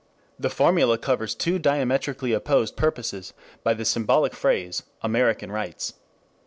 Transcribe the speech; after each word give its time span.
The 0.39 0.49
formula 0.49 0.97
covers 0.97 1.35
two 1.35 1.59
diametrically 1.59 2.33
opposed 2.33 2.75
purposes 2.75 3.33
by 3.63 3.75
the 3.75 3.85
symbolic 3.85 4.33
phrase 4.33 4.81
"American 5.03 5.51
rights." 5.51 5.93